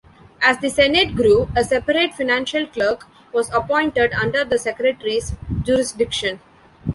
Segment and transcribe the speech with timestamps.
[0.41, 6.39] As the Senate grew, a separate financial clerk was appointed under the secretary's jurisdiction.